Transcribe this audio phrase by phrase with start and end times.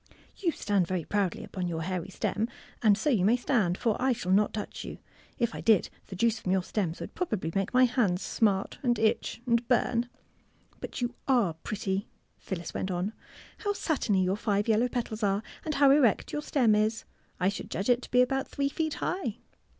[0.43, 2.47] ''You stand very proudly upon your hairy stem.
[2.81, 4.97] And so you may stand, for I shall not touch you.
[5.37, 8.97] If I did, the juice from your stems would probably make my hands smart and
[8.97, 10.05] itch and burn.
[10.05, 10.09] *^
[10.79, 12.07] But you are pretty,"
[12.39, 13.09] Phyllis went on.
[13.09, 13.13] *^
[13.59, 17.03] How satiny your five yeUow petals are, and how erect your stem is!
[17.39, 19.37] I should judge it to be about three feet high."